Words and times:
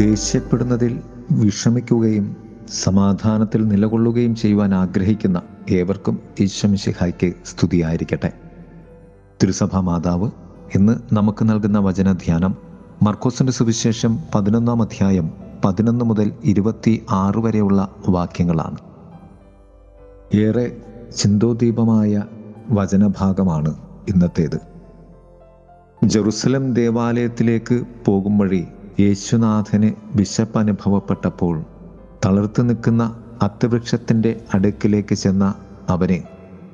ദേഷ്യപ്പെടുന്നതിൽ 0.00 1.00
വിഷമിക്കുകയും 1.30 2.36
സമാധാനത്തിൽ 2.68 3.68
നിലകൊള്ളുകയും 3.68 4.36
ചെയ്യുവാൻ 4.36 4.74
ആഗ്രഹിക്കുന്ന 4.74 5.42
ഏവർക്കും 5.70 6.18
ഈശ്വമിശിഹായ്ക്ക് 6.40 7.32
സ്തുതിയായിരിക്കട്ടെ. 7.46 8.32
തിരുസഭാ 9.42 9.80
മാതാവ് 9.80 10.30
ഇന്ന് 10.74 11.14
നമുക്ക് 11.14 11.44
നൽകുന്ന 11.44 11.78
വചനധ്യാനം 11.78 12.54
മർക്കോസിന്റെ 13.02 13.52
സുവിശേഷം 13.52 14.18
പതിനൊന്നാം 14.34 14.82
അധ്യായം 14.82 15.30
പതിനൊന്ന് 15.64 16.04
മുതൽ 16.04 16.32
ഇരുപത്തി 16.44 17.04
ആറ് 17.10 17.38
വരെയുള്ള 17.38 17.94
വാക്യങ്ങളാണ്. 18.08 18.76
ഏറെ 20.36 20.76
ചിന്തോദീപമായ 21.16 22.22
വചനഭാഗമാണ് 22.70 23.74
ഇന്നത്തേത്. 24.08 24.60
ജെറുസലം 26.04 26.74
ദേവാലയത്തിലേക്ക് 26.74 27.84
പോകും 28.04 28.38
വഴി 28.38 28.64
യേശുനാഥന് 29.00 29.92
വിശപ്പ് 30.16 30.58
അനുഭവപ്പെട്ടപ്പോൾ 30.58 31.62
തളർത്തു 32.24 32.62
നിൽക്കുന്ന 32.62 33.16
അത്തവൃക്ഷത്തിന്റെ 33.42 34.40
അടുക്കിലേക്ക് 34.54 35.14
ചെന്ന 35.14 35.54
അവന് 35.88 36.22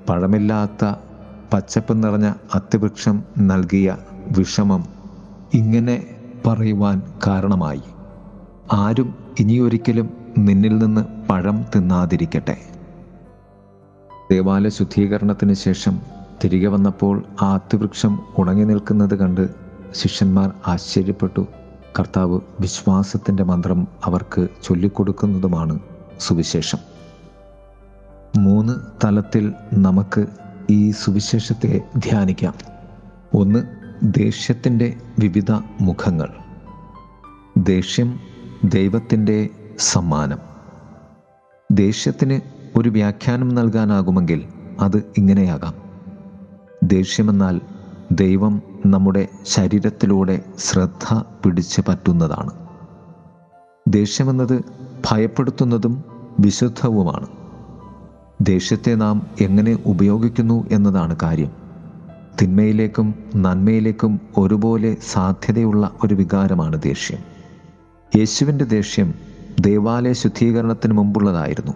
പഴമില്ലാത്ത 0.09 0.95
പച്ചപ്പ് 1.53 2.03
നിറഞ്ഞ 2.03 2.33
അത്തിവൃക്ഷം 2.55 3.23
നൽകിയ 3.39 3.97
വിഷമം 4.39 4.85
ഇങ്ങനെ 5.55 6.07
പറയുവാൻ 6.47 7.03
കാരണമായി. 7.27 7.83
ആരും 8.73 9.15
ഇനിയൊരിക്കലും 9.41 10.11
നിന്നിൽ 10.39 10.79
നിന്ന് 10.79 11.29
പഴം 11.29 11.65
തിന്നാതിരിക്കട്ടെ. 11.75 12.57
ദേവാലയ 14.31 14.69
ശുദ്ധീകരണത്തിന് 14.69 15.53
ശേഷം 15.53 16.01
തിരികെ 16.45 16.69
വന്നപ്പോൾ 16.69 17.25
ആ 17.43 17.55
അത്തിവൃക്ഷം 17.55 18.19
ഉണങ്ങി 18.39 18.65
നിൽക്കുന്നത് 18.65 19.15
കണ്ട് 19.15 19.49
ശിഷ്യന്മാർ 19.95 20.53
ആശ്ചര്യപ്പെട്ടു. 20.67 21.47
കർത്താവ് 21.99 22.41
വിശ്വാസത്തിന്റെ 22.61 23.45
മന്ത്രം 23.45 23.89
അവർക്ക് 24.05 24.49
ചൊല്ലിക്കൊടുക്കുന്നതുമാണ് 24.63 25.79
സുവിശേഷം. 26.21 26.79
മൂന്ന് 28.37 29.07
തലത്തിൽ 29.07 29.53
നമുക്ക് 29.73 30.27
ഈ 30.71 30.91
സുവിശേഷത്തെ 30.91 31.81
ധ്യാനിക്കാം. 31.97 32.55
ഒന്ന് 33.35 33.65
ദേഷ്യത്തിന്റെ 34.03 34.97
വിവിധ 35.19 35.53
മുഖങ്ങൾ. 35.81 36.29
ദേഷ്യം 37.57 38.21
ദൈവത്തിന്റെ 38.65 39.49
സമ്മാനം. 39.79 40.39
ദേഷ്യത്തിന് 41.73 42.41
ഒരു 42.77 42.89
വ്യാഖ്യാനം 42.89 43.49
നൽകാനാകുമെങ്കിൽ 43.49 44.45
അത് 44.81 45.03
ഇങ്ങനെയാകാം. 45.19 45.75
ദേഷ്യമെന്നാൽ 46.83 47.61
ദൈവം 48.13 48.63
നമ്മുടെ 48.87 49.29
ശരീരത്തിലൂടെ 49.47 50.41
ശ്രദ്ധ 50.59 51.23
പിടിച്ചു 51.45 51.83
പറ്റുന്നതാണ്. 51.89 52.51
ദേഷ്യമെന്നത് 53.89 54.65
ഭയപ്പെടുത്തുന്നതും 55.11 56.05
വിശുദ്ധവുമാണ്. 56.41 57.27
ദേഷ്യത്തെ 58.43 58.95
നാം 58.95 59.27
എങ്ങനെ 59.41 59.79
ഉപയോഗിക്കുന്നു 59.87 60.67
എന്നതാണ് 60.71 61.17
കാര്യം. 61.23 61.51
തിന്മയിലേക്കും 62.43 63.15
നന്മയിലേക്കും 63.37 64.21
ഒരുപോലെ 64.39 64.97
സാധ്യതയുള്ള 65.13 65.91
ഒരു 66.05 66.15
വികാരമാണ് 66.15 66.83
ദേഷ്യം. 66.83 67.19
യേശുവിന്റെ 68.17 68.65
ദേഷ്യം 68.65 69.15
ദേവാലയ 69.61 70.13
ശുദ്ധീകരണത്തിന് 70.13 70.93
മുമ്പുള്ളതായിരുന്നു. 70.93 71.73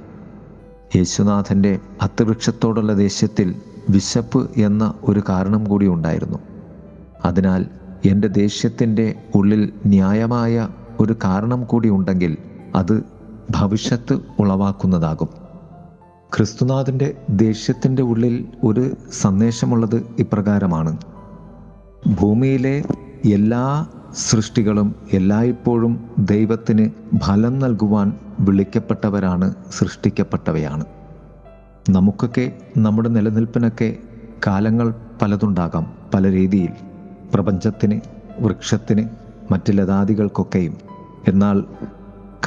യേശുനാഥന്റെ 0.96 1.78
അത്തവൃക്ഷത്തോടുള്ള 2.02 2.92
ദേഷ്യത്തിൽ 2.92 3.54
വിശപ്പ് 3.90 4.50
എന്ന 4.56 4.94
ഒരു 5.02 5.22
കാരണം 5.28 5.64
കൂടി 5.64 5.86
ഉണ്ടായിരുന്നു. 5.86 6.51
അതിനാൽ 7.24 7.66
എന്റെ 8.04 8.28
ദേഷ്യത്തിന്റെ 8.28 9.14
ഉള്ളിൽ 9.34 9.72
ന്യായമായ 9.86 10.68
ഒരു 11.00 11.16
കാരണം 11.24 11.64
കൂടി 11.64 11.88
ഉണ്ടെങ്കിൽ 11.88 12.36
അത് 12.74 13.02
ഭവിഷ്യത്ത് 13.50 14.18
ഉളവാക്കുന്നതാകും. 14.38 15.28
ക്രിസ്തുനാഥന്റെ 16.36 17.14
ദേഷ്യത്തിന്റെ 17.30 18.02
ഉള്ളിൽ 18.02 18.48
ഒരു 18.64 18.96
സന്ദേശമുള്ളത് 19.12 20.06
ഇപ്രകാരമാണ്. 20.18 20.96
ഭൂമിയിലെ 22.20 22.82
എല്ലാ 23.32 23.86
സൃഷ്ടികളും 24.12 24.94
എല്ലായ്പ്പോഴും 25.12 26.10
ദൈവത്തിന് 26.18 26.90
ഫലം 27.18 27.58
നൽകുവാൻ 27.58 28.12
വിളിക്കപ്പെട്ടവരാണ് 28.40 29.54
സൃഷ്ടിക്കപ്പെട്ടവയാണ്. 29.78 30.84
നമുക്കൊക്കെ 31.90 32.52
നമ്മുടെ 32.78 33.08
നിലനിൽപ്പിനൊക്കെ 33.08 33.96
കാലങ്ങൾ 34.46 34.94
പലതുണ്ടാകാം 35.22 35.92
പല 36.14 36.30
രീതിയിൽ. 36.30 36.91
പ്രപഞ്ചത്തിന് 37.34 38.00
വൃക്ഷത്തിന് 38.40 39.08
മറ്റ് 39.50 39.70
ലതാദികൾക്കൊക്കെയും. 39.70 40.76
എന്നാൽ 41.28 41.64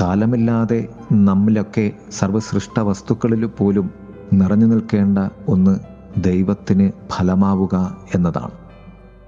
കാലമില്ലാതെ 0.02 0.88
നമ്മിലൊക്കെ 1.12 1.92
സർവസൃഷ്ട 2.12 2.80
വസ്തുക്കളിൽ 2.80 3.46
പോലും 3.46 3.92
നിറഞ്ഞു 4.34 4.66
നിൽക്കേണ്ട 4.66 5.20
ഒന്ന് 5.48 5.80
ദൈവത്തിന് 6.24 6.92
ഫലമാവുക 7.12 7.98
എന്നതാണ്. 8.16 8.52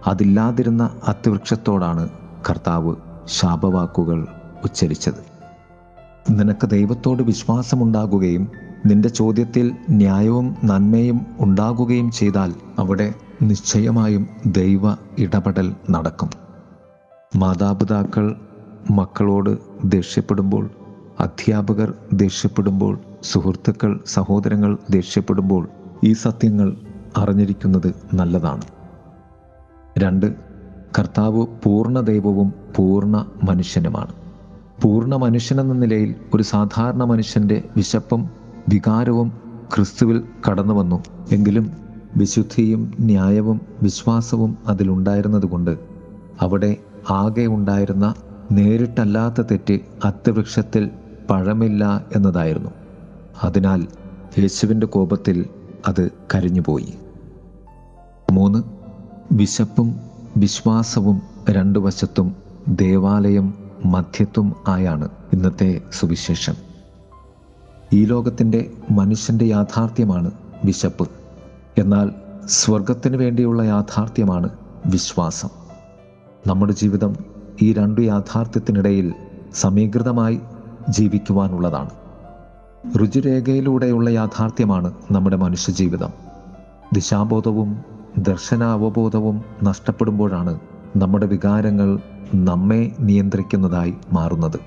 അതില്ലാതിരുന്ന 0.08 0.90
അത്യവൃക്ഷത്തോടാണ് 1.08 2.10
കർത്താവ് 2.50 2.96
ശാപവാക്കുകൾ 3.26 4.28
ഉച്ചരിച്ചത്. 4.64 5.38
നിനക്ക് 6.30 6.70
ദൈവത്തോട് 6.70 7.24
വിശ്വാസമുണ്ടാകുകയും 7.24 8.52
നിന്റെ 8.86 9.10
ചോദ്യത്തിൽ 9.10 9.76
ന്യായവും 9.90 10.56
നന്മയും 10.64 11.26
ഉണ്ടാകുകയും 11.40 12.12
ചെയ്താൽ 12.12 12.54
അവിടെ 12.80 13.14
നിശ്ചയമായും 13.42 14.28
ദൈവ 14.46 14.82
ഇടപെടൽ 15.20 15.76
നടക്കും. 15.90 16.30
മാതാപിതാക്കൾ 17.36 18.36
മക്കളോട് 18.92 19.58
ദേഷ്യപ്പെടുമ്പോൾ 19.86 20.70
അധ്യാപകർ 21.20 21.94
ദേഷ്യപ്പെടുമ്പോൾ 22.14 23.00
സുഹൃത്തുക്കൾ 23.24 24.00
സഹോദരങ്ങൾ 24.08 24.78
ദേഷ്യപ്പെടുമ്പോൾ 24.90 25.70
ഈ 26.04 26.14
സത്യങ്ങൾ 26.14 26.78
അറിഞ്ഞിരിക്കുന്നത് 27.18 27.96
നല്ലതാണ്. 28.14 28.62
രണ്ട് 29.98 30.36
കർത്താവ് 31.00 31.46
പൂർണ 31.64 32.00
ദൈവവും 32.00 32.54
പൂർണ 32.76 33.26
മനുഷ്യനുമാണ്. 33.44 34.14
പൂർണ 34.82 35.16
മനുഷ്യനെന്ന 35.16 35.74
നിലയിൽ 35.74 36.16
ഒരു 36.34 36.44
സാധാരണ 36.44 37.04
മനുഷ്യന്റെ 37.04 37.64
വിശപ്പും 37.76 38.30
വികാരവും 38.70 39.34
ക്രിസ്തുവിൽ 39.76 40.24
കടന്നു 40.50 40.74
വന്നു 40.74 41.04
എങ്കിലും 41.32 41.87
വിശുദ്ധിയും 42.16 42.94
ന്യായവും 43.00 43.62
വിശ്വാസവും 43.82 44.58
അതിലുണ്ടായിരുന്നതുകൊണ്ട് 44.68 45.78
അവിടെ 46.42 46.76
ആകെ 47.10 47.46
ഉണ്ടായിരുന്ന 47.46 48.16
നേരിട്ടല്ലാത്ത 48.52 49.42
തെറ്റ് 49.42 49.80
അത്യവൃക്ഷത്തിൽ 50.06 50.90
പഴമില്ല 51.30 52.06
എന്നതായിരുന്നു. 52.16 52.72
അതിനാൽ 53.44 53.88
യേശുവിന്റെ 54.40 54.88
കോപത്തിൽ 54.88 55.46
അത് 55.88 56.12
കരിഞ്ഞുപോയി. 56.36 56.94
മൂന്ന് 58.32 58.64
വിശപ്പും 59.32 59.96
വിശ്വാസവും 60.38 61.22
രണ്ടു 61.50 61.80
വശത്തും 61.80 62.36
ദേവാലയം 62.68 63.54
മധ്യത്വം 63.86 64.56
ആയാണ് 64.68 65.10
ഇന്നത്തെ 65.34 65.82
സുവിശേഷം. 65.94 66.54
ഈ 67.94 68.06
ലോകത്തിന്റെ 68.06 68.72
മനുഷ്യന്റെ 68.92 69.46
യാഥാർത്ഥ്യമാണ് 69.46 70.32
വിശപ്പ്. 70.66 71.10
എന്നാൽ 71.78 72.12
സ്വർഗത്തിന് 72.46 73.18
വേണ്ടിയുള്ള 73.18 73.64
യാഥാർത്ഥ്യമാണ് 73.64 74.50
വിശ്വാസം. 74.86 75.50
നമ്മുടെ 76.48 76.74
ജീവിതം 76.74 77.16
ഈ 77.62 77.74
രണ്ടു 77.74 78.02
യാഥാർത്ഥ്യത്തിനിടയിൽ 78.02 79.14
സമീകൃതമായി 79.54 80.40
ജീവിക്കുവാനുള്ളതാണ്. 80.90 81.90
രുചിരേഖയിലൂടെയുള്ള 82.98 84.10
യാഥാർത്ഥ്യമാണ് 84.10 84.94
നമ്മുടെ 85.12 85.36
മനുഷ്യജീവിതം. 85.36 86.10
ദിശാബോധവും 86.94 87.84
ദർശനാവബോധവും 88.18 89.44
നഷ്ടപ്പെടുമ്പോഴാണ് 89.64 90.60
നമ്മുടെ 90.98 91.26
വികാരങ്ങൾ 91.26 92.00
നമ്മെ 92.36 92.92
നിയന്ത്രിക്കുന്നതായി 93.00 93.94
മാറുന്നത്. 94.14 94.60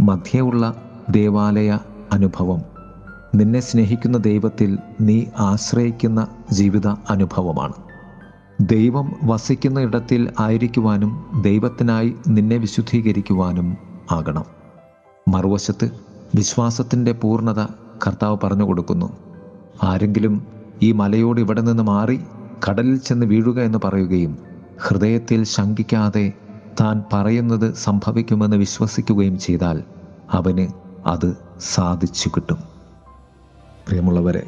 മധ്യയുള്ള 0.00 0.74
ദേവാലയ 1.10 1.78
അനുഭവം 2.12 2.69
നിന്നെ 3.34 3.60
സ്നേഹിക്കുന്ന 3.60 4.18
ദൈവത്തിൽ 4.18 4.78
നീ 5.00 5.24
ആശ്രയിക്കുന്ന 5.38 6.28
ജീവിത 6.52 6.86
അനുഭവമാണ്. 6.86 7.72
ദൈവം 8.60 9.12
വസിക്കുന്ന 9.24 9.80
ഇടത്തിൽ 9.80 10.32
ആയിരിക്കുവാനും 10.40 11.42
ദൈവത്തിനായി 11.42 12.14
നിന്നെ 12.28 12.56
വിശുദ്ധീകരിക്കുവാനും 12.56 13.76
ആകണം. 14.12 14.44
മറുവശത്ത് 15.28 15.90
വിശ്വാസത്തിന്റെ 16.34 17.12
പൂർണത 17.12 17.66
കർത്താവ് 18.06 18.36
പറഞ്ഞു 18.44 18.64
കൊടുക്കുന്നു. 18.64 19.16
ആരെങ്കിലും 19.82 20.46
ഈ 20.82 20.92
മലയോട് 20.92 21.40
ഇവിടെ 21.40 21.60
നിന്ന് 21.60 21.82
മാറി 21.82 22.20
കടലിൽ 22.68 22.96
ചെന്ന് 22.96 23.26
വീഴുക 23.26 23.60
എന്ന് 23.60 23.78
പറയുകയും 23.84 24.38
ഹൃദയത്തിൽ 24.80 25.44
ശങ്കിക്കാതെ 25.44 26.32
താൻ 26.80 27.02
പറയുന്നത് 27.12 27.74
സംഭവിക്കുമെന്ന് 27.74 28.56
വിശ്വസിക്കുകയും 28.56 29.38
ചെയ്താൽ 29.38 29.82
അവന് 30.32 30.68
അത് 31.06 31.36
സാധിച്ചു 31.60 32.28
കിട്ടും. 32.28 32.69
പ്രിയമുള്ളവരെ 33.90 34.46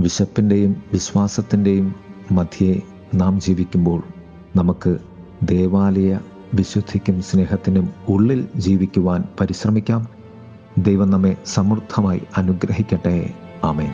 വിശപ്പിന്റെയും 0.00 0.82
വിശ്വാസത്തിന്റെയും 0.92 1.94
മധ്യേ 2.32 2.80
നാം 3.14 3.40
ജീവിക്കുമ്പോൾ 3.40 4.02
നമുക്ക് 4.56 4.98
ദേവാലയ 5.42 6.18
വിശുദ്ധിക്കും 6.54 7.22
സ്നേഹത്തിനും 7.22 7.90
ഉള്ളിൽ 8.08 8.48
ജീവിക്കുവാൻ 8.56 9.24
പരിശ്രമിക്കാം. 9.40 10.08
ദൈവം 10.78 11.10
നമ്മെ 11.10 11.36
സമൃദ്ധമായി 11.46 12.22
അനുഗ്രഹിക്കട്ടെ. 12.36 13.34
ആമേൻ. 13.64 13.90